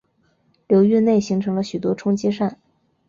[0.67, 2.57] 流域内形成了许多冲积扇。